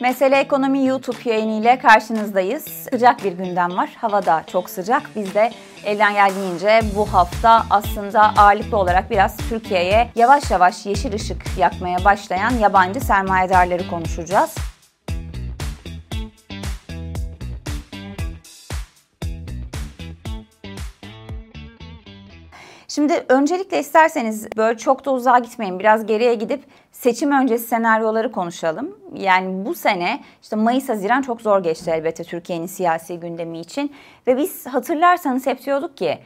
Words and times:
Mesele 0.00 0.36
Ekonomi 0.36 0.86
YouTube 0.86 1.30
yayını 1.30 1.60
ile 1.60 1.78
karşınızdayız. 1.78 2.64
Sıcak 2.64 3.24
bir 3.24 3.32
gündem 3.32 3.76
var. 3.76 3.90
Hava 4.00 4.26
da 4.26 4.44
çok 4.46 4.70
sıcak. 4.70 5.02
Biz 5.16 5.34
de 5.34 5.52
elden 5.84 6.14
geldiğince 6.14 6.80
bu 6.96 7.12
hafta 7.12 7.66
aslında 7.70 8.22
ağırlıklı 8.36 8.76
olarak 8.76 9.10
biraz 9.10 9.36
Türkiye'ye 9.48 10.10
yavaş 10.14 10.50
yavaş 10.50 10.86
yeşil 10.86 11.14
ışık 11.14 11.42
yakmaya 11.58 12.04
başlayan 12.04 12.50
yabancı 12.50 13.00
sermayedarları 13.00 13.88
konuşacağız. 13.90 14.54
Şimdi 22.94 23.24
öncelikle 23.28 23.78
isterseniz 23.78 24.56
böyle 24.56 24.78
çok 24.78 25.04
da 25.04 25.12
uzağa 25.12 25.38
gitmeyin. 25.38 25.78
Biraz 25.78 26.06
geriye 26.06 26.34
gidip 26.34 26.64
seçim 26.92 27.32
öncesi 27.32 27.68
senaryoları 27.68 28.32
konuşalım. 28.32 28.98
Yani 29.14 29.64
bu 29.64 29.74
sene 29.74 30.20
işte 30.42 30.56
Mayıs-Haziran 30.56 31.22
çok 31.22 31.40
zor 31.40 31.62
geçti 31.62 31.90
elbette 31.90 32.24
Türkiye'nin 32.24 32.66
siyasi 32.66 33.20
gündemi 33.20 33.60
için. 33.60 33.92
Ve 34.26 34.36
biz 34.36 34.66
hatırlarsanız 34.66 35.46
hep 35.46 35.64
diyorduk 35.64 35.96
ki 35.96 36.18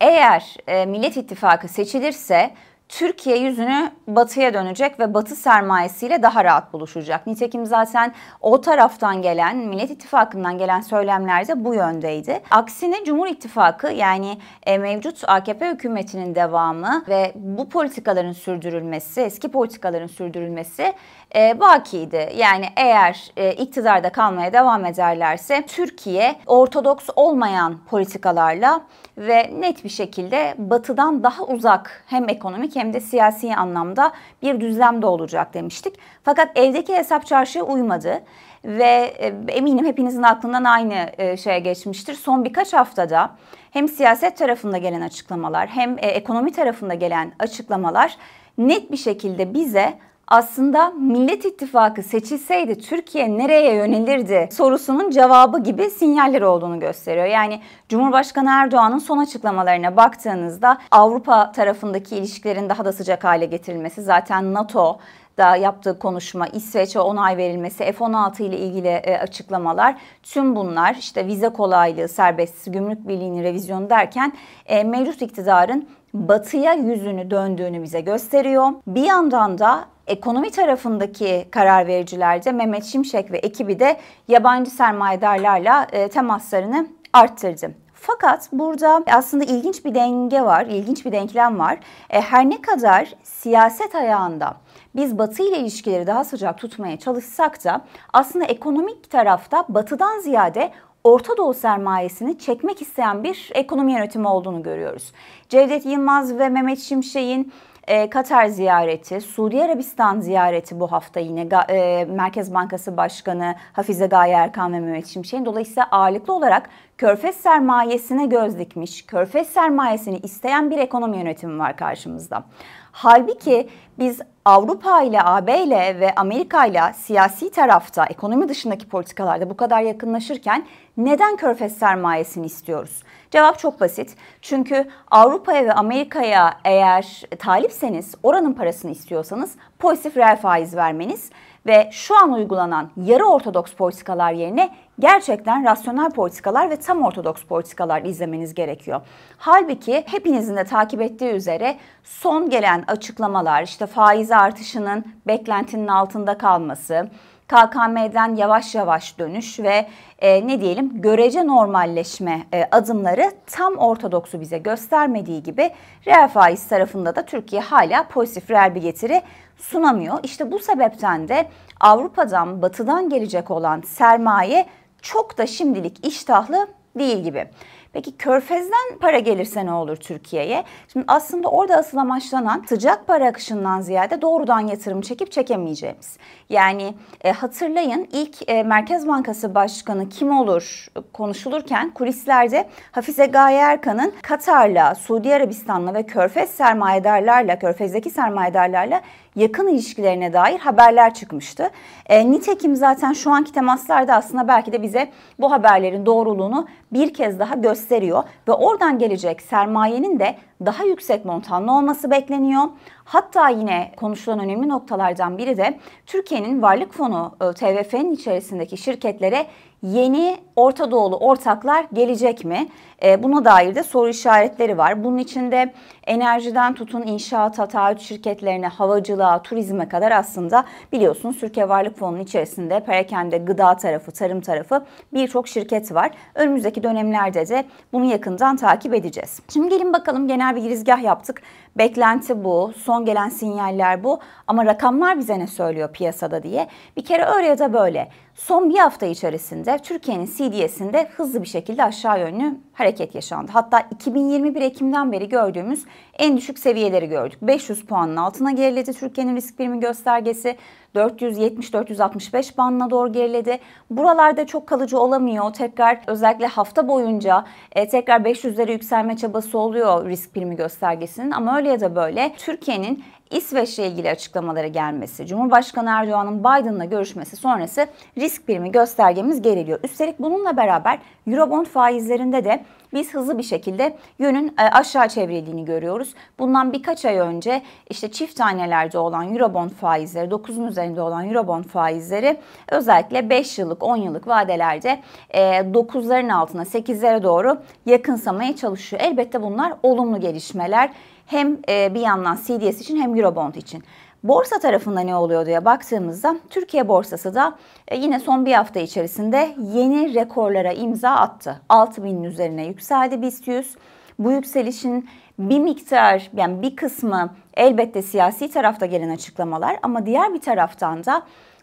eğer 0.00 0.56
e, 0.66 0.86
Millet 0.86 1.16
İttifakı 1.16 1.68
seçilirse 1.68 2.50
Türkiye 2.88 3.36
yüzünü 3.36 3.90
batıya 4.08 4.54
dönecek 4.54 5.00
ve 5.00 5.14
batı 5.14 5.36
sermayesiyle 5.36 6.22
daha 6.22 6.44
rahat 6.44 6.72
buluşacak. 6.72 7.26
Nitekim 7.26 7.66
zaten 7.66 8.12
o 8.40 8.60
taraftan 8.60 9.22
gelen, 9.22 9.56
Millet 9.56 9.90
İttifakı'ndan 9.90 10.58
gelen 10.58 10.80
söylemler 10.80 11.48
de 11.48 11.64
bu 11.64 11.74
yöndeydi. 11.74 12.40
Aksine 12.50 13.04
Cumhur 13.04 13.26
İttifakı 13.26 13.92
yani 13.92 14.38
e, 14.66 14.78
mevcut 14.78 15.24
AKP 15.26 15.70
hükümetinin 15.70 16.34
devamı 16.34 17.04
ve 17.08 17.32
bu 17.34 17.68
politikaların 17.68 18.32
sürdürülmesi, 18.32 19.20
eski 19.20 19.48
politikaların 19.48 20.06
sürdürülmesi 20.06 20.94
e, 21.34 21.60
bakiydi. 21.60 22.32
Yani 22.36 22.66
eğer 22.76 23.30
e, 23.36 23.52
iktidarda 23.52 24.12
kalmaya 24.12 24.52
devam 24.52 24.84
ederlerse 24.84 25.64
Türkiye 25.66 26.36
ortodoks 26.46 27.08
olmayan 27.16 27.78
politikalarla 27.90 28.80
ve 29.18 29.50
net 29.58 29.84
bir 29.84 29.88
şekilde 29.88 30.54
batıdan 30.58 31.22
daha 31.22 31.44
uzak 31.44 32.04
hem 32.06 32.28
ekonomik 32.28 32.75
hem 32.76 32.92
de 32.92 33.00
siyasi 33.00 33.56
anlamda 33.56 34.12
bir 34.42 34.60
düzlemde 34.60 35.06
olacak 35.06 35.54
demiştik. 35.54 35.94
Fakat 36.24 36.58
evdeki 36.58 36.96
hesap 36.96 37.26
çarşıya 37.26 37.64
uymadı 37.64 38.22
ve 38.64 39.14
e, 39.18 39.34
eminim 39.48 39.86
hepinizin 39.86 40.22
aklından 40.22 40.64
aynı 40.64 41.10
e, 41.18 41.36
şeye 41.36 41.58
geçmiştir. 41.58 42.14
Son 42.14 42.44
birkaç 42.44 42.72
haftada 42.72 43.30
hem 43.70 43.88
siyaset 43.88 44.36
tarafında 44.36 44.78
gelen 44.78 45.00
açıklamalar 45.00 45.68
hem 45.68 45.98
e, 45.98 46.06
ekonomi 46.06 46.52
tarafında 46.52 46.94
gelen 46.94 47.32
açıklamalar 47.38 48.16
net 48.58 48.92
bir 48.92 48.96
şekilde 48.96 49.54
bize 49.54 49.98
aslında 50.28 50.90
Millet 50.90 51.44
İttifakı 51.44 52.02
seçilseydi 52.02 52.78
Türkiye 52.78 53.38
nereye 53.38 53.74
yönelirdi 53.74 54.48
sorusunun 54.52 55.10
cevabı 55.10 55.62
gibi 55.62 55.90
sinyaller 55.90 56.42
olduğunu 56.42 56.80
gösteriyor. 56.80 57.26
Yani 57.26 57.60
Cumhurbaşkanı 57.88 58.50
Erdoğan'ın 58.50 58.98
son 58.98 59.18
açıklamalarına 59.18 59.96
baktığınızda 59.96 60.78
Avrupa 60.90 61.52
tarafındaki 61.52 62.16
ilişkilerin 62.16 62.68
daha 62.68 62.84
da 62.84 62.92
sıcak 62.92 63.24
hale 63.24 63.46
getirilmesi 63.46 64.02
zaten 64.02 64.54
NATO 64.54 64.98
da 65.38 65.56
yaptığı 65.56 65.98
konuşma, 65.98 66.46
İsveç'e 66.46 67.00
onay 67.00 67.36
verilmesi, 67.36 67.92
F-16 67.92 68.42
ile 68.42 68.58
ilgili 68.58 68.88
e, 68.88 69.18
açıklamalar 69.18 69.96
tüm 70.22 70.56
bunlar 70.56 70.94
işte 70.94 71.26
vize 71.26 71.48
kolaylığı, 71.48 72.08
serbest 72.08 72.72
gümrük 72.72 73.08
birliğinin 73.08 73.42
revizyonu 73.42 73.90
derken 73.90 74.32
e, 74.66 74.84
mevcut 74.84 75.22
iktidarın 75.22 75.88
batıya 76.16 76.72
yüzünü 76.72 77.30
döndüğünü 77.30 77.82
bize 77.82 78.00
gösteriyor. 78.00 78.72
Bir 78.86 79.02
yandan 79.02 79.58
da 79.58 79.84
ekonomi 80.06 80.50
tarafındaki 80.50 81.48
karar 81.50 81.86
vericilerde 81.86 82.52
Mehmet 82.52 82.84
Şimşek 82.84 83.32
ve 83.32 83.38
ekibi 83.38 83.80
de 83.80 83.96
yabancı 84.28 84.70
sermayedarlarla 84.70 85.86
e, 85.92 86.08
temaslarını 86.08 86.86
arttırdı. 87.12 87.70
Fakat 87.94 88.48
burada 88.52 89.02
aslında 89.06 89.44
ilginç 89.44 89.84
bir 89.84 89.94
denge 89.94 90.42
var, 90.42 90.66
ilginç 90.66 91.06
bir 91.06 91.12
denklem 91.12 91.58
var. 91.58 91.78
E, 92.10 92.20
her 92.20 92.50
ne 92.50 92.62
kadar 92.62 93.14
siyaset 93.22 93.94
ayağında 93.94 94.54
biz 94.96 95.18
Batı 95.18 95.42
ile 95.42 95.58
ilişkileri 95.58 96.06
daha 96.06 96.24
sıcak 96.24 96.58
tutmaya 96.58 96.98
çalışsak 96.98 97.64
da 97.64 97.80
aslında 98.12 98.44
ekonomik 98.44 99.10
tarafta 99.10 99.64
Batı'dan 99.68 100.20
ziyade 100.20 100.72
Orta 101.06 101.36
Doğu 101.36 101.54
sermayesini 101.54 102.38
çekmek 102.38 102.82
isteyen 102.82 103.24
bir 103.24 103.50
ekonomi 103.54 103.92
yönetimi 103.92 104.28
olduğunu 104.28 104.62
görüyoruz. 104.62 105.12
Cevdet 105.48 105.86
Yılmaz 105.86 106.38
ve 106.38 106.48
Mehmet 106.48 106.78
Şimşek'in 106.78 107.52
e, 107.86 108.10
Katar 108.10 108.46
ziyareti, 108.46 109.20
Suudi 109.20 109.64
Arabistan 109.64 110.20
ziyareti 110.20 110.80
bu 110.80 110.92
hafta 110.92 111.20
yine 111.20 111.48
e, 111.68 112.04
Merkez 112.04 112.54
Bankası 112.54 112.96
Başkanı 112.96 113.54
Hafize 113.72 114.06
Gaye 114.06 114.34
Erkan 114.34 114.72
ve 114.72 114.80
Mehmet 114.80 115.06
Şimşek'in. 115.06 115.44
Dolayısıyla 115.44 115.88
ağırlıklı 115.90 116.34
olarak 116.34 116.70
körfez 116.98 117.36
sermayesine 117.36 118.26
göz 118.26 118.58
dikmiş, 118.58 119.06
körfez 119.06 119.48
sermayesini 119.48 120.18
isteyen 120.18 120.70
bir 120.70 120.78
ekonomi 120.78 121.16
yönetimi 121.16 121.58
var 121.58 121.76
karşımızda. 121.76 122.44
Halbuki 122.92 123.68
biz 123.98 124.20
Avrupa 124.44 125.02
ile, 125.02 125.22
AB 125.22 125.62
ile 125.62 126.00
ve 126.00 126.14
Amerika 126.14 126.66
ile 126.66 126.80
siyasi 126.94 127.50
tarafta, 127.50 128.06
ekonomi 128.06 128.48
dışındaki 128.48 128.88
politikalarda 128.88 129.50
bu 129.50 129.56
kadar 129.56 129.80
yakınlaşırken 129.80 130.66
neden 130.96 131.36
körfez 131.36 131.78
sermayesini 131.78 132.46
istiyoruz? 132.46 133.02
Cevap 133.30 133.58
çok 133.58 133.80
basit. 133.80 134.16
Çünkü 134.42 134.88
Avrupa'ya 135.10 135.64
ve 135.64 135.72
Amerika'ya 135.72 136.58
eğer 136.64 137.22
talipseniz, 137.38 138.14
oranın 138.22 138.52
parasını 138.52 138.90
istiyorsanız 138.90 139.56
pozitif 139.78 140.16
reel 140.16 140.36
faiz 140.36 140.76
vermeniz 140.76 141.30
ve 141.66 141.88
şu 141.92 142.16
an 142.18 142.32
uygulanan 142.32 142.90
yarı 142.96 143.24
ortodoks 143.24 143.72
politikalar 143.72 144.32
yerine 144.32 144.70
gerçekten 144.98 145.64
rasyonel 145.64 146.10
politikalar 146.10 146.70
ve 146.70 146.76
tam 146.76 147.02
ortodoks 147.02 147.42
politikalar 147.42 148.02
izlemeniz 148.02 148.54
gerekiyor. 148.54 149.00
Halbuki 149.38 150.04
hepinizin 150.06 150.56
de 150.56 150.64
takip 150.64 151.00
ettiği 151.00 151.30
üzere 151.30 151.76
son 152.04 152.50
gelen 152.50 152.84
açıklamalar 152.86 153.62
işte 153.62 153.86
faiz 153.86 154.32
artışının 154.32 155.04
beklentinin 155.26 155.88
altında 155.88 156.38
kalması, 156.38 157.08
KKM'den 157.48 158.36
yavaş 158.36 158.74
yavaş 158.74 159.18
dönüş 159.18 159.60
ve 159.60 159.86
e, 160.18 160.46
ne 160.46 160.60
diyelim 160.60 161.02
görece 161.02 161.46
normalleşme 161.46 162.46
e, 162.52 162.64
adımları 162.70 163.32
tam 163.46 163.76
ortodoksu 163.76 164.40
bize 164.40 164.58
göstermediği 164.58 165.42
gibi 165.42 165.70
reel 166.06 166.28
faiz 166.28 166.68
tarafında 166.68 167.16
da 167.16 167.26
Türkiye 167.26 167.62
hala 167.62 168.08
pozitif 168.08 168.50
reel 168.50 168.74
bir 168.74 168.82
getiri 168.82 169.22
sunamıyor. 169.56 170.18
İşte 170.22 170.52
bu 170.52 170.58
sebepten 170.58 171.28
de 171.28 171.48
Avrupa'dan, 171.80 172.62
batıdan 172.62 173.08
gelecek 173.08 173.50
olan 173.50 173.80
sermaye 173.80 174.66
çok 175.02 175.38
da 175.38 175.46
şimdilik 175.46 176.06
iştahlı 176.06 176.68
değil 176.98 177.18
gibi. 177.18 177.48
Peki 177.96 178.16
Körfez'den 178.16 178.98
para 179.00 179.18
gelirse 179.18 179.66
ne 179.66 179.72
olur 179.72 179.96
Türkiye'ye? 179.96 180.64
Şimdi 180.92 181.04
aslında 181.08 181.48
orada 181.48 181.76
asıl 181.76 181.98
amaçlanan 181.98 182.64
sıcak 182.68 183.06
para 183.06 183.26
akışından 183.26 183.80
ziyade 183.80 184.22
doğrudan 184.22 184.60
yatırım 184.60 185.00
çekip 185.00 185.32
çekemeyeceğimiz. 185.32 186.18
Yani 186.48 186.94
e, 187.24 187.32
hatırlayın 187.32 188.08
ilk 188.12 188.50
e, 188.50 188.62
Merkez 188.62 189.08
Bankası 189.08 189.54
Başkanı 189.54 190.08
kim 190.08 190.38
olur 190.38 190.86
konuşulurken 191.12 191.90
kulislerde 191.90 192.68
Hafize 192.92 193.26
Gaye 193.26 193.58
Erkan'ın 193.58 194.12
Katar'la, 194.22 194.94
Suudi 194.94 195.34
Arabistan'la 195.34 195.94
ve 195.94 196.06
Körfez 196.06 196.50
sermayedarlarla, 196.50 197.58
Körfez'deki 197.58 198.10
sermayedarlarla 198.10 199.00
yakın 199.36 199.68
ilişkilerine 199.68 200.32
dair 200.32 200.58
haberler 200.58 201.14
çıkmıştı. 201.14 201.70
E, 202.06 202.30
nitekim 202.30 202.76
zaten 202.76 203.12
şu 203.12 203.30
anki 203.30 203.52
temaslarda 203.52 204.14
aslında 204.14 204.48
belki 204.48 204.72
de 204.72 204.82
bize 204.82 205.08
bu 205.38 205.50
haberlerin 205.50 206.06
doğruluğunu 206.06 206.66
bir 206.92 207.14
kez 207.14 207.38
daha 207.38 207.54
gösteriyor 207.54 208.24
ve 208.48 208.52
oradan 208.52 208.98
gelecek 208.98 209.42
sermayenin 209.42 210.18
de 210.18 210.36
daha 210.64 210.84
yüksek 210.84 211.24
montanlı 211.24 211.72
olması 211.72 212.10
bekleniyor. 212.10 212.62
Hatta 213.04 213.48
yine 213.48 213.92
konuşulan 213.96 214.38
önemli 214.38 214.68
noktalardan 214.68 215.38
biri 215.38 215.56
de 215.56 215.78
Türkiye'nin 216.06 216.62
Varlık 216.62 216.92
Fonu 216.92 217.36
e, 217.40 217.52
TVF'nin 217.52 218.12
içerisindeki 218.12 218.76
şirketlere 218.76 219.46
yeni 219.82 220.38
Orta 220.56 220.90
Doğulu 220.90 221.16
ortaklar 221.16 221.86
gelecek 221.92 222.44
mi? 222.44 222.68
E, 223.02 223.22
buna 223.22 223.44
dair 223.44 223.74
de 223.74 223.82
soru 223.82 224.08
işaretleri 224.08 224.78
var. 224.78 225.04
Bunun 225.04 225.18
içinde 225.18 225.72
enerjiden 226.06 226.74
tutun 226.74 227.02
inşaata, 227.02 227.66
taahhüt 227.66 228.00
şirketlerine, 228.00 228.68
havacılığa, 228.68 229.42
turizme 229.42 229.88
kadar 229.88 230.12
aslında 230.12 230.64
biliyorsunuz 230.92 231.40
Türkiye 231.40 231.68
Varlık 231.68 231.98
Fonu'nun 231.98 232.20
içerisinde 232.20 232.80
perakende, 232.80 233.38
gıda 233.38 233.76
tarafı, 233.76 234.12
tarım 234.12 234.40
tarafı 234.40 234.84
birçok 235.12 235.48
şirket 235.48 235.94
var. 235.94 236.10
Önümüzdeki 236.34 236.82
dönemlerde 236.82 237.48
de 237.48 237.64
bunu 237.92 238.04
yakından 238.04 238.56
takip 238.56 238.94
edeceğiz. 238.94 239.40
Şimdi 239.52 239.68
gelin 239.68 239.92
bakalım 239.92 240.28
genel 240.28 240.45
bir 240.54 240.62
girizgah 240.62 241.02
yaptık. 241.02 241.42
Beklenti 241.78 242.44
bu, 242.44 242.72
son 242.76 243.04
gelen 243.04 243.28
sinyaller 243.28 244.04
bu 244.04 244.20
ama 244.46 244.66
rakamlar 244.66 245.18
bize 245.18 245.38
ne 245.38 245.46
söylüyor 245.46 245.92
piyasada 245.92 246.42
diye. 246.42 246.68
Bir 246.96 247.04
kere 247.04 247.24
öyle 247.24 247.46
ya 247.46 247.58
da 247.58 247.72
böyle 247.72 248.08
son 248.34 248.70
bir 248.70 248.78
hafta 248.78 249.06
içerisinde 249.06 249.78
Türkiye'nin 249.78 250.26
CDS'inde 250.26 251.08
hızlı 251.16 251.42
bir 251.42 251.48
şekilde 251.48 251.84
aşağı 251.84 252.20
yönlü 252.20 252.54
hareket 252.72 253.14
yaşandı. 253.14 253.50
Hatta 253.54 253.80
2021 253.80 254.62
Ekim'den 254.62 255.12
beri 255.12 255.28
gördüğümüz 255.28 255.84
en 256.18 256.36
düşük 256.36 256.58
seviyeleri 256.58 257.08
gördük. 257.08 257.38
500 257.42 257.86
puanın 257.86 258.16
altına 258.16 258.50
geriledi 258.50 258.92
Türkiye'nin 258.92 259.36
risk 259.36 259.58
primi 259.58 259.80
göstergesi. 259.80 260.56
470-465 260.96 262.56
bandına 262.56 262.90
doğru 262.90 263.12
geriledi. 263.12 263.58
Buralarda 263.90 264.46
çok 264.46 264.66
kalıcı 264.66 264.98
olamıyor. 264.98 265.52
Tekrar 265.52 266.00
özellikle 266.06 266.46
hafta 266.46 266.88
boyunca 266.88 267.44
e, 267.72 267.88
tekrar 267.88 268.20
500'lere 268.20 268.72
yükselme 268.72 269.16
çabası 269.16 269.58
oluyor 269.58 270.08
risk 270.08 270.34
primi 270.34 270.56
göstergesinin. 270.56 271.30
Ama 271.30 271.56
öyle 271.56 271.65
ya 271.66 271.80
da 271.80 271.96
böyle. 271.96 272.32
Türkiye'nin 272.38 273.04
İsveç'le 273.30 273.78
ilgili 273.78 274.10
açıklamaları 274.10 274.66
gelmesi, 274.66 275.26
Cumhurbaşkanı 275.26 275.90
Erdoğan'ın 275.90 276.40
Biden'la 276.40 276.84
görüşmesi 276.84 277.36
sonrası 277.36 277.86
risk 278.18 278.46
primi 278.46 278.72
göstergemiz 278.72 279.42
geriliyor. 279.42 279.78
Üstelik 279.84 280.18
bununla 280.18 280.56
beraber 280.56 280.98
Eurobond 281.26 281.66
faizlerinde 281.66 282.44
de 282.44 282.64
biz 282.94 283.14
hızlı 283.14 283.38
bir 283.38 283.42
şekilde 283.42 283.96
yönün 284.18 284.54
e, 284.58 284.62
aşağı 284.62 285.08
çevrildiğini 285.08 285.64
görüyoruz. 285.64 286.14
Bundan 286.38 286.72
birkaç 286.72 287.04
ay 287.04 287.18
önce 287.18 287.62
işte 287.90 288.10
çift 288.10 288.36
tanelerde 288.36 288.98
olan 288.98 289.34
Eurobond 289.34 289.70
faizleri, 289.70 290.30
9'un 290.30 290.66
üzerinde 290.66 291.00
olan 291.00 291.28
Eurobond 291.28 291.64
faizleri 291.64 292.36
özellikle 292.68 293.30
5 293.30 293.58
yıllık, 293.58 293.82
10 293.82 293.96
yıllık 293.96 294.28
vadelerde 294.28 295.00
9'ların 295.32 296.30
e, 296.30 296.34
altına 296.34 296.62
8'lere 296.62 297.22
doğru 297.22 297.58
yakınsamaya 297.86 298.56
çalışıyor. 298.56 299.02
Elbette 299.02 299.42
bunlar 299.42 299.72
olumlu 299.82 300.20
gelişmeler. 300.20 300.90
Hem 301.26 301.58
e, 301.68 301.94
bir 301.94 302.00
yandan 302.00 302.36
CDS 302.36 302.80
için 302.80 303.00
hem 303.00 303.15
Eurobond 303.16 303.54
için. 303.54 303.84
Borsa 304.24 304.58
tarafında 304.58 305.00
ne 305.00 305.16
oluyor 305.16 305.46
diye 305.46 305.64
baktığımızda 305.64 306.36
Türkiye 306.50 306.88
borsası 306.88 307.34
da 307.34 307.56
e, 307.88 307.96
yine 307.96 308.20
son 308.20 308.46
bir 308.46 308.52
hafta 308.52 308.80
içerisinde 308.80 309.54
yeni 309.58 310.14
rekorlara 310.14 310.72
imza 310.72 311.10
attı. 311.10 311.60
6000'in 311.68 312.24
üzerine 312.24 312.66
yükseldi 312.66 313.22
BIST 313.22 313.48
100. 313.48 313.76
Bu 314.18 314.32
yükselişin 314.32 315.08
bir 315.38 315.58
miktar 315.58 316.30
yani 316.36 316.62
bir 316.62 316.76
kısmı 316.76 317.34
elbette 317.54 318.02
siyasi 318.02 318.50
tarafta 318.50 318.86
gelen 318.86 319.10
açıklamalar 319.10 319.76
ama 319.82 320.06
diğer 320.06 320.34
bir 320.34 320.40
taraftan 320.40 321.04
da 321.04 321.22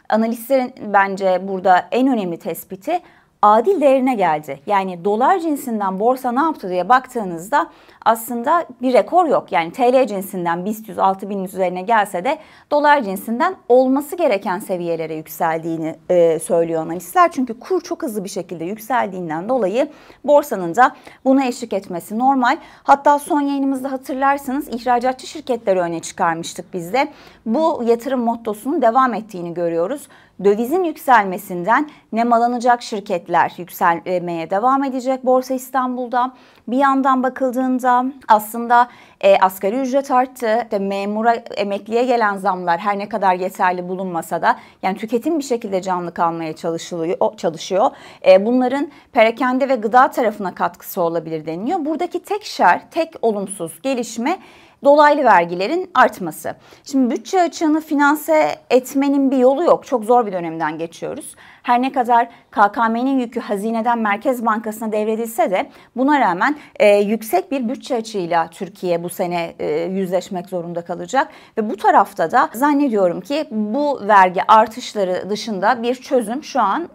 analistlerin 0.10 0.74
bence 0.94 1.48
burada 1.48 1.88
en 1.92 2.08
önemli 2.08 2.40
tespiti 2.40 3.02
adil 3.44 3.82
değerine 3.82 4.16
geldi. 4.16 4.60
Yani 4.66 5.06
dolar 5.06 5.40
cinsinden 5.40 6.00
borsa 6.00 6.32
ne 6.32 6.40
yaptı 6.40 6.70
diye 6.70 6.90
baktığınızda 6.90 7.68
aslında 8.06 8.66
bir 8.82 8.94
rekor 8.94 9.26
yok. 9.26 9.52
Yani 9.52 9.72
TL 9.72 10.08
cinsinden 10.08 10.66
BIST 10.66 10.90
100 10.90 11.00
6000 11.00 11.44
üzerine 11.44 11.82
gelse 11.82 12.24
de 12.24 12.38
dolar 12.72 13.02
cinsinden 13.02 13.56
olması 13.70 14.16
gereken 14.16 14.60
seviyelere 14.60 15.16
yükseldiğini 15.16 15.96
e, 16.10 16.40
söylüyor 16.40 16.82
analistler. 16.82 17.32
Çünkü 17.32 17.60
kur 17.60 17.82
çok 17.82 18.04
hızlı 18.04 18.24
bir 18.24 18.30
şekilde 18.30 18.66
yükseldiğinden 18.66 19.50
dolayı 19.50 19.90
borsanın 20.24 20.76
da 20.76 20.96
buna 21.26 21.46
eşlik 21.46 21.74
etmesi 21.74 22.20
normal. 22.20 22.58
Hatta 22.84 23.20
son 23.20 23.42
yayınımızda 23.42 23.92
hatırlarsanız 23.92 24.68
ihracatçı 24.68 25.28
şirketleri 25.28 25.80
öne 25.80 26.00
çıkarmıştık 26.00 26.74
biz 26.74 26.94
de. 26.94 27.12
Bu 27.46 27.84
yatırım 27.86 28.20
mottosunun 28.20 28.82
devam 28.82 29.14
ettiğini 29.14 29.54
görüyoruz 29.54 30.08
dövizin 30.44 30.84
yükselmesinden 30.84 31.90
nemalanacak 32.12 32.82
şirketler 32.82 33.54
yükselmeye 33.58 34.50
devam 34.50 34.84
edecek 34.84 35.26
Borsa 35.26 35.54
İstanbul'da. 35.54 36.34
Bir 36.68 36.78
yandan 36.78 37.24
bakıldığında 37.24 38.06
aslında 38.28 38.88
e, 39.22 39.38
asgari 39.38 39.80
ücret 39.80 40.12
arttı. 40.12 40.60
İşte 40.64 40.80
memura, 40.80 41.34
emekliye 41.34 42.04
gelen 42.06 42.38
zamlar 42.38 42.80
her 42.80 43.00
ne 43.00 43.10
kadar 43.10 43.36
yeterli 43.36 43.90
bulunmasa 43.90 44.42
da 44.42 44.60
yani 44.82 44.98
tüketim 44.98 45.40
bir 45.40 45.44
şekilde 45.44 45.82
canlı 45.82 46.14
kalmaya 46.14 46.56
çalışılıyor, 46.56 47.38
çalışıyor. 47.38 47.90
E, 48.28 48.46
bunların 48.46 48.92
perakende 49.12 49.70
ve 49.70 49.76
gıda 49.76 50.12
tarafına 50.12 50.56
katkısı 50.56 51.02
olabilir 51.02 51.46
deniliyor. 51.46 51.86
Buradaki 51.86 52.20
tek 52.20 52.46
şer, 52.46 52.92
tek 52.92 53.14
olumsuz 53.22 53.82
gelişme 53.82 54.40
dolaylı 54.86 55.24
vergilerin 55.24 55.92
artması. 55.94 56.56
Şimdi 56.84 57.16
bütçe 57.16 57.42
açığını 57.42 57.82
finanse 57.82 58.56
etmenin 58.70 59.32
bir 59.32 59.38
yolu 59.38 59.64
yok. 59.64 59.86
Çok 59.86 60.06
zor 60.06 60.26
bir 60.26 60.32
dönemden 60.32 60.78
geçiyoruz. 60.78 61.36
Her 61.64 61.82
ne 61.82 61.92
kadar 61.92 62.28
KKM'nin 62.52 63.20
yükü 63.20 63.40
hazineden 63.40 64.00
Merkez 64.00 64.46
Bankası'na 64.46 64.92
devredilse 64.92 65.52
de 65.52 65.70
buna 65.96 66.20
rağmen 66.20 66.56
e, 66.76 66.98
yüksek 66.98 67.52
bir 67.52 67.70
bütçe 67.70 67.96
açığıyla 67.96 68.48
Türkiye 68.48 69.04
bu 69.04 69.10
sene 69.10 69.56
e, 69.60 69.82
yüzleşmek 69.82 70.50
zorunda 70.50 70.82
kalacak. 70.82 71.28
Ve 71.58 71.70
bu 71.70 71.78
tarafta 71.78 72.32
da 72.32 72.50
zannediyorum 72.54 73.22
ki 73.22 73.48
bu 73.52 74.00
vergi 74.08 74.42
artışları 74.48 75.30
dışında 75.30 75.84
bir 75.84 75.96
çözüm 75.96 76.44
şu 76.44 76.62
an 76.62 76.90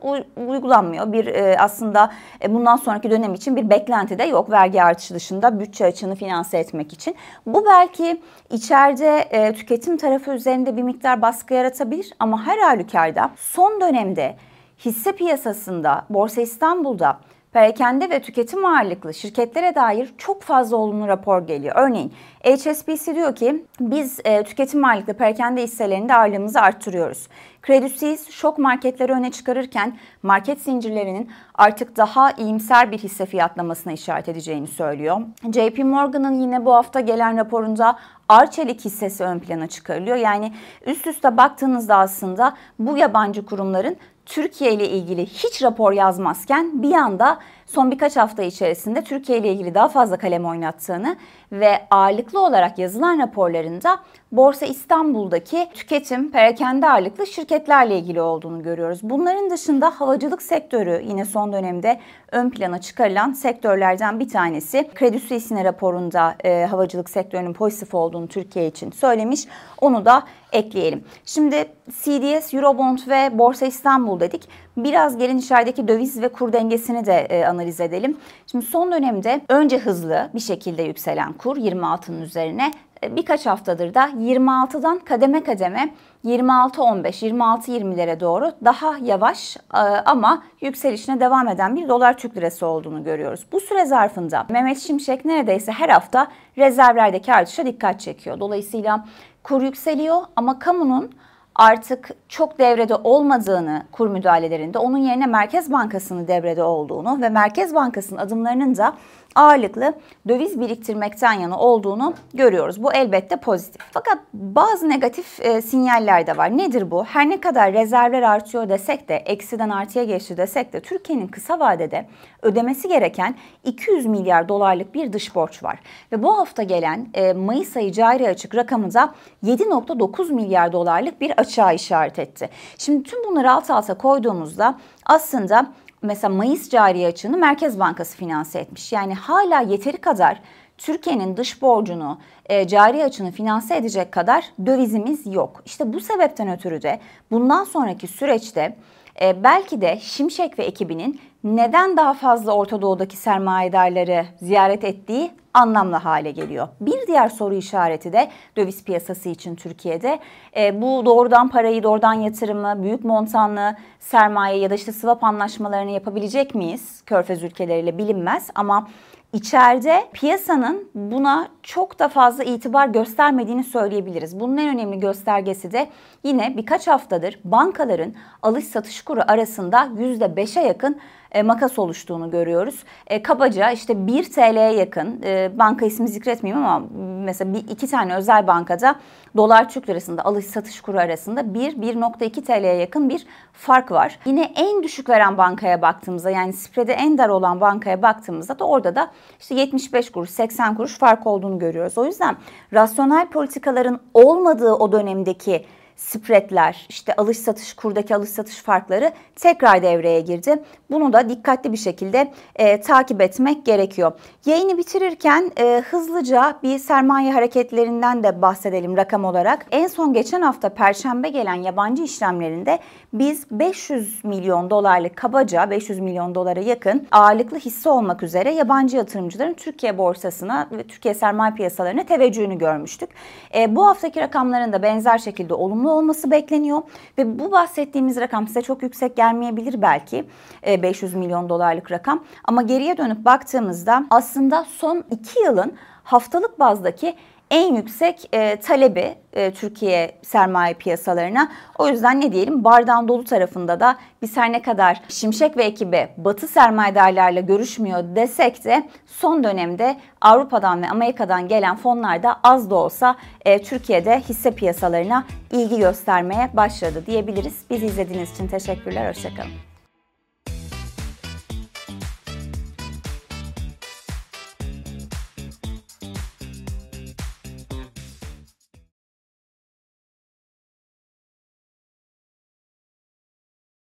uygulanmıyor. 0.47 1.13
Bir 1.13 1.27
e, 1.27 1.57
aslında 1.59 2.13
e, 2.43 2.55
bundan 2.55 2.77
sonraki 2.77 3.11
dönem 3.11 3.35
için 3.35 3.57
bir 3.57 3.71
beklenti 3.71 4.19
de 4.19 4.25
yok 4.25 4.51
vergi 4.51 4.83
artışı 4.83 5.15
dışında 5.15 5.61
bütçe 5.61 5.85
açığını 5.85 6.15
finanse 6.15 6.59
etmek 6.59 6.93
için. 6.93 7.15
Bu 7.47 7.65
belki 7.67 8.23
içeride 8.51 9.19
e, 9.19 9.53
tüketim 9.53 9.97
tarafı 9.97 10.31
üzerinde 10.31 10.77
bir 10.77 10.83
miktar 10.83 11.23
baskı 11.23 11.55
yaratabilir 11.55 12.13
ama 12.19 12.47
her 12.47 12.59
halükarda 12.59 13.31
son 13.37 13.81
dönemde 13.81 14.37
hisse 14.85 15.13
piyasasında 15.13 16.05
Borsa 16.11 16.41
İstanbul'da 16.41 17.19
perakende 17.53 18.11
ve 18.11 18.23
tüketim 18.23 18.65
ağırlıklı 18.65 19.15
şirketlere 19.15 19.75
dair 19.75 20.15
çok 20.19 20.43
fazla 20.43 20.77
olumlu 20.77 21.09
rapor 21.09 21.47
geliyor. 21.47 21.75
Örneğin 21.79 22.13
HSBC 22.45 23.15
diyor 23.15 23.35
ki 23.35 23.65
biz 23.81 24.21
e, 24.25 24.45
tüketim 24.45 24.85
ağırlıklı 24.85 25.15
perakende 25.15 25.63
hisselerinde 25.63 26.15
ağırlığımızı 26.15 26.61
arttırıyoruz. 26.61 27.29
Credit 27.67 27.99
Suisse 27.99 28.33
şok 28.33 28.59
marketleri 28.59 29.13
öne 29.13 29.31
çıkarırken 29.31 29.97
market 30.23 30.63
zincirlerinin 30.63 31.31
artık 31.55 31.97
daha 31.97 32.33
iyimser 32.33 32.93
bir 32.93 32.99
hisse 32.99 33.27
fiyatlamasına 33.27 33.93
işaret 33.93 34.29
edeceğini 34.29 34.67
söylüyor. 34.67 35.21
JP 35.53 35.79
Morgan'ın 35.79 36.41
yine 36.41 36.65
bu 36.65 36.75
hafta 36.75 37.01
gelen 37.01 37.37
raporunda 37.37 37.99
Arçelik 38.29 38.85
hissesi 38.85 39.25
ön 39.25 39.39
plana 39.39 39.67
çıkarılıyor. 39.67 40.17
Yani 40.17 40.53
üst 40.87 41.07
üste 41.07 41.37
baktığınızda 41.37 41.97
aslında 41.97 42.57
bu 42.79 42.99
yabancı 42.99 43.47
kurumların 43.47 43.97
Türkiye 44.29 44.73
ile 44.73 44.89
ilgili 44.89 45.27
hiç 45.27 45.63
rapor 45.63 45.93
yazmazken 45.93 46.83
bir 46.83 46.93
anda 46.93 47.39
son 47.67 47.91
birkaç 47.91 48.17
hafta 48.17 48.43
içerisinde 48.43 49.05
Türkiye 49.05 49.39
ile 49.39 49.53
ilgili 49.53 49.75
daha 49.75 49.89
fazla 49.89 50.17
kalem 50.17 50.45
oynattığını 50.45 51.17
ve 51.53 51.87
ağırlıklı 51.91 52.41
olarak 52.41 52.79
yazılan 52.79 53.19
raporlarında 53.19 53.99
Borsa 54.33 54.67
İstanbul'daki 54.67 55.69
tüketim, 55.75 56.31
perakende 56.31 56.91
ağırlıklı 56.91 57.27
şirketlerle 57.27 57.99
ilgili 57.99 58.21
olduğunu 58.21 58.63
görüyoruz. 58.63 59.01
Bunların 59.03 59.51
dışında 59.51 59.91
havacılık 59.91 60.43
sektörü 60.43 61.03
yine 61.09 61.25
son 61.25 61.53
dönemde 61.53 62.01
ön 62.33 62.51
plana 62.51 62.81
çıkarılan 62.81 63.33
sektörlerden 63.33 64.21
bir 64.21 64.29
tanesi. 64.29 64.91
Kredi 64.95 65.21
Suisse'nin 65.21 65.65
raporunda 65.65 66.35
e, 66.45 66.67
havacılık 66.67 67.11
sektörünün 67.11 67.53
pozitif 67.53 67.95
olduğunu 67.95 68.29
Türkiye 68.29 68.67
için 68.67 68.91
söylemiş. 68.91 69.45
Onu 69.81 70.05
da 70.05 70.23
ekleyelim. 70.53 71.05
Şimdi 71.25 71.69
CDS, 71.91 72.55
Eurobond 72.55 72.99
ve 73.09 73.39
Borsa 73.39 73.67
İstanbul 73.67 74.21
dedik. 74.21 74.49
Biraz 74.77 75.19
gelin 75.19 75.39
içerideki 75.39 75.89
döviz 75.89 76.23
ve 76.23 76.29
kur 76.29 76.53
dengesini 76.53 77.07
de 77.07 77.27
e, 77.31 77.45
analiz 77.45 77.81
edelim. 77.81 78.17
Şimdi 78.47 78.67
son 78.67 78.93
dönemde 78.93 79.41
önce 79.49 79.79
hızlı 79.79 80.31
bir 80.35 80.41
şekilde 80.41 80.83
yükselen 80.83 81.33
kur 81.39 81.57
26'nın 81.57 82.23
üzerine 82.23 82.73
e, 83.03 83.17
birkaç 83.17 83.47
haftadır 83.47 83.95
da 83.95 84.05
26'dan 84.05 84.99
kademe 84.99 85.45
kademe 85.45 85.95
26-15, 86.25 87.29
26-20'lere 87.31 88.21
doğru 88.21 88.53
daha 88.65 88.97
yavaş 89.03 89.57
e, 89.57 89.79
ama 90.07 90.43
yükselişine 90.61 91.21
devam 91.21 91.49
eden 91.49 91.77
bir 91.77 91.89
dolar 91.89 92.19
Türk 92.19 92.37
lirası 92.37 92.67
olduğunu 92.67 93.05
görüyoruz. 93.05 93.47
Bu 93.53 93.61
süre 93.61 93.87
zarfında 93.87 94.47
Mehmet 94.49 94.79
Şimşek 94.79 95.25
neredeyse 95.25 95.73
her 95.73 95.89
hafta 95.89 96.29
rezervlerdeki 96.59 97.33
artışa 97.33 97.67
dikkat 97.67 98.01
çekiyor. 98.01 98.41
Dolayısıyla 98.41 99.05
kur 99.43 99.63
yükseliyor 99.63 100.23
ama 100.37 100.59
kamunun 100.59 101.11
artık 101.59 102.11
çok 102.29 102.59
devrede 102.59 102.95
olmadığını 102.95 103.83
kur 103.93 104.09
müdahalelerinde 104.09 104.79
onun 104.79 104.99
yerine 104.99 105.27
Merkez 105.27 105.73
Bankası'nın 105.73 106.29
devrede 106.29 106.63
olduğunu 106.63 107.23
ve 107.23 107.29
Merkez 107.29 107.75
Bankası'nın 107.75 108.21
adımlarının 108.21 108.77
da 108.77 108.95
ağırlıklı 109.35 109.95
döviz 110.29 110.61
biriktirmekten 110.61 111.33
yana 111.33 111.59
olduğunu 111.59 112.15
görüyoruz. 112.35 112.83
Bu 112.83 112.93
elbette 112.93 113.37
pozitif. 113.37 113.83
Fakat 113.93 114.19
bazı 114.35 114.89
negatif 114.89 115.41
e, 115.41 115.63
sinyaller 115.63 116.27
de 116.27 116.37
var. 116.37 116.57
Nedir 116.57 116.91
bu? 116.91 117.05
Her 117.05 117.31
ne 117.31 117.41
kadar 117.41 117.73
rezervler 117.73 118.23
artıyor 118.23 118.69
desek 118.69 119.09
de, 119.09 119.17
eksiden 119.17 119.69
artıya 119.69 120.05
geçti 120.05 120.37
desek 120.37 120.73
de 120.73 120.81
Türkiye'nin 120.81 121.27
kısa 121.27 121.59
vadede 121.59 122.07
ödemesi 122.43 122.89
gereken 122.89 123.35
200 123.65 124.07
milyar 124.07 124.49
dolarlık 124.49 124.95
bir 124.95 125.13
dış 125.13 125.35
borç 125.35 125.63
var. 125.63 125.79
Ve 126.13 126.23
bu 126.23 126.39
hafta 126.39 126.63
gelen 126.63 127.09
e, 127.15 127.33
Mayıs 127.33 127.77
ayı 127.77 127.93
cari 127.93 128.29
açık 128.29 128.55
rakamı 128.55 128.95
da 128.95 129.15
7.9 129.45 130.33
milyar 130.33 130.73
dolarlık 130.73 131.21
bir 131.21 131.41
açığa 131.49 131.73
işaret 131.73 132.19
etti. 132.19 132.51
Şimdi 132.79 133.03
tüm 133.03 133.25
bunları 133.25 133.53
alt 133.53 133.71
alta 133.71 133.95
koyduğumuzda 133.95 134.79
aslında 135.07 135.73
mesela 136.03 136.35
Mayıs 136.35 136.71
cari 136.71 137.07
açığını 137.07 137.39
Merkez 137.39 137.79
Bankası 137.79 138.17
finanse 138.17 138.59
etmiş. 138.59 138.93
Yani 138.93 139.15
hala 139.15 139.61
yeteri 139.61 139.97
kadar 139.97 140.41
Türkiye'nin 140.79 141.37
dış 141.37 141.63
borcunu, 141.63 142.19
e, 142.47 142.69
cari 142.69 143.05
açını 143.05 143.31
finanse 143.31 143.77
edecek 143.77 144.13
kadar 144.13 144.45
dövizimiz 144.67 145.27
yok. 145.27 145.63
İşte 145.67 145.93
bu 145.93 146.01
sebepten 146.01 146.49
ötürü 146.49 146.83
de 146.83 147.01
bundan 147.31 147.65
sonraki 147.65 148.07
süreçte 148.07 148.77
e, 149.23 149.45
belki 149.45 149.81
de 149.81 149.99
Şimşek 150.01 150.59
ve 150.59 150.65
ekibinin 150.65 151.21
neden 151.45 151.97
daha 151.97 152.15
fazla 152.15 152.53
Orta 152.53 152.83
Doğu'daki 152.83 153.17
sermayedarları 153.17 154.27
ziyaret 154.41 154.85
ettiği 154.85 155.31
anlamlı 155.55 155.97
hale 155.97 156.31
geliyor. 156.31 156.69
Bir 156.81 157.07
diğer 157.07 157.29
soru 157.29 157.55
işareti 157.55 158.13
de 158.13 158.29
döviz 158.57 158.85
piyasası 158.85 159.29
için 159.29 159.57
Türkiye'de. 159.57 160.19
E, 160.57 160.83
bu 160.83 161.07
doğrudan 161.07 161.49
parayı, 161.49 161.83
doğrudan 161.83 162.13
yatırımı, 162.13 162.83
büyük 162.83 163.05
montanlı 163.05 163.77
sermaye 164.01 164.59
ya 164.59 164.71
da 164.71 164.75
işte 164.75 164.93
swap 164.93 165.25
anlaşmalarını 165.25 165.91
yapabilecek 165.91 166.55
miyiz? 166.55 167.03
Körfez 167.07 167.43
ülkeleriyle 167.43 167.99
bilinmez 167.99 168.51
ama 168.55 168.89
İçeride 169.33 170.09
piyasanın 170.13 170.91
buna 170.95 171.49
çok 171.63 171.99
da 171.99 172.09
fazla 172.09 172.45
itibar 172.45 172.89
göstermediğini 172.89 173.65
söyleyebiliriz. 173.65 174.41
Bunun 174.41 174.57
en 174.57 174.75
önemli 174.75 175.01
göstergesi 175.01 175.73
de 175.73 175.89
yine 176.25 176.57
birkaç 176.57 176.87
haftadır 176.87 177.39
bankaların 177.45 178.15
alış 178.43 178.65
satış 178.65 179.03
kuru 179.03 179.21
arasında 179.29 179.79
%5'e 179.79 180.63
yakın 180.63 181.01
e, 181.33 181.43
makas 181.43 181.79
oluştuğunu 181.79 182.31
görüyoruz. 182.31 182.85
E, 183.07 183.23
kabaca 183.23 183.71
işte 183.71 184.07
1 184.07 184.25
TL'ye 184.25 184.73
yakın 184.73 185.23
e, 185.25 185.51
banka 185.59 185.87
ismi 185.87 186.09
zikretmeyeyim 186.09 186.65
ama 186.65 186.87
mesela 187.25 187.55
bir, 187.55 187.59
iki 187.59 187.87
tane 187.87 188.15
özel 188.15 188.47
bankada 188.47 188.97
dolar 189.37 189.69
Türk 189.69 189.89
lirasında 189.89 190.25
alış 190.25 190.47
satış 190.47 190.81
kuru 190.81 190.99
arasında 190.99 191.41
1-1.2 191.41 192.43
TL'ye 192.43 192.75
yakın 192.75 193.09
bir 193.09 193.27
fark 193.53 193.91
var. 193.91 194.19
Yine 194.25 194.53
en 194.57 194.83
düşük 194.83 195.09
veren 195.09 195.39
bankaya 195.39 195.83
baktığımızda 195.83 196.31
yani 196.31 196.53
spread'e 196.53 196.93
en 196.93 197.19
dar 197.19 197.29
olan 197.29 197.61
bankaya 197.61 198.03
baktığımızda 198.03 198.59
da 198.59 198.65
orada 198.65 198.95
da 198.95 199.11
işte 199.41 199.55
75 199.55 200.13
kuruş 200.13 200.31
80 200.31 200.75
kuruş 200.75 200.99
fark 200.99 201.27
olduğunu 201.27 201.59
görüyoruz. 201.59 201.99
O 201.99 202.05
yüzden 202.05 202.37
rasyonel 202.73 203.29
politikaların 203.29 204.01
olmadığı 204.15 204.73
o 204.73 204.93
dönemdeki 204.93 205.65
spreadler, 205.99 206.87
işte 206.89 207.17
alış 207.17 207.39
satış 207.39 207.75
kurdaki 207.75 208.17
alış 208.17 208.31
satış 208.31 208.57
farkları 208.57 209.13
tekrar 209.37 209.83
devreye 209.83 210.21
girdi. 210.21 210.63
Bunu 210.91 211.13
da 211.13 211.29
dikkatli 211.29 211.73
bir 211.73 211.77
şekilde 211.77 212.33
e, 212.57 212.81
takip 212.81 213.21
etmek 213.21 213.67
gerekiyor. 213.67 214.13
Yayını 214.47 214.79
bitirirken 214.79 215.51
e, 215.61 215.83
hızlıca 215.91 216.59
bir 216.63 216.79
sermaye 216.79 217.33
hareketlerinden 217.33 218.23
de 218.23 218.43
bahsedelim 218.43 218.97
rakam 218.97 219.25
olarak. 219.25 219.67
En 219.71 219.87
son 219.87 220.13
geçen 220.13 220.43
hafta 220.43 220.69
perşembe 220.69 221.29
gelen 221.29 221.55
yabancı 221.55 222.03
işlemlerinde 222.03 222.79
biz 223.13 223.51
500 223.51 224.25
milyon 224.25 224.71
dolarlık 224.71 225.17
kabaca 225.17 225.71
500 225.71 226.01
milyon 226.01 226.35
dolara 226.35 226.61
yakın 226.61 227.07
ağırlıklı 227.11 227.59
hisse 227.59 227.91
olmak 227.91 228.23
üzere 228.23 228.55
yabancı 228.55 228.97
yatırımcıların 228.97 229.55
Türkiye 229.55 229.99
borsasına 229.99 230.69
ve 230.73 230.83
Türkiye 230.83 231.15
sermaye 231.15 231.55
piyasalarına 231.55 232.05
teveccühünü 232.05 232.59
görmüştük. 232.59 233.11
E, 233.55 233.77
bu 233.77 233.87
haftaki 233.87 234.21
rakamların 234.21 234.73
da 234.73 234.83
benzer 234.83 235.19
şekilde 235.19 235.55
olumlu 235.55 235.88
olması 235.89 236.31
bekleniyor 236.31 236.83
ve 237.19 237.39
bu 237.39 237.53
bahsettiğimiz 237.53 238.17
rakam 238.17 238.47
size 238.47 238.63
çok 238.63 238.83
yüksek 238.83 239.17
gelmeyebilir 239.17 239.83
belki. 239.83 240.25
E, 240.67 240.83
500 240.83 241.15
milyon 241.15 241.49
dolarlık 241.49 241.91
rakam 241.91 242.25
ama 242.45 242.63
geriye 242.63 242.97
dönüp 242.97 243.25
baktığımızda 243.25 244.07
aslında 244.11 244.65
son 244.65 245.05
2 245.11 245.41
yılın 245.41 245.73
haftalık 246.05 246.61
bazdaki 246.61 247.15
en 247.51 247.75
yüksek 247.75 248.29
e, 248.33 248.57
talebi 248.57 249.15
e, 249.33 249.51
Türkiye 249.51 250.13
sermaye 250.23 250.75
piyasalarına. 250.75 251.53
O 251.79 251.89
yüzden 251.89 252.21
ne 252.21 252.33
diyelim 252.33 252.65
bardağın 252.65 253.09
dolu 253.09 253.25
tarafında 253.25 253.81
da 253.81 253.97
biz 254.23 254.37
her 254.37 254.53
ne 254.53 254.63
kadar 254.63 255.01
Şimşek 255.09 255.57
ve 255.57 255.65
ekibi 255.65 256.09
batı 256.17 256.49
sermayedarlarla 256.49 257.41
görüşmüyor 257.41 258.05
desek 258.17 258.65
de 258.65 258.89
son 259.07 259.45
dönemde 259.45 259.97
Avrupa'dan 260.21 260.83
ve 260.83 260.89
Amerika'dan 260.89 261.49
gelen 261.49 261.77
fonlar 261.77 262.23
da 262.23 262.41
az 262.43 262.71
da 262.71 262.75
olsa 262.75 263.17
e, 263.45 263.63
Türkiye'de 263.63 264.21
hisse 264.21 264.51
piyasalarına 264.51 265.25
ilgi 265.53 265.79
göstermeye 265.79 266.51
başladı 266.55 267.07
diyebiliriz. 267.07 267.63
Bizi 267.71 267.87
izlediğiniz 267.87 268.33
için 268.33 268.49
teşekkürler, 268.49 269.09
hoşçakalın. 269.09 269.68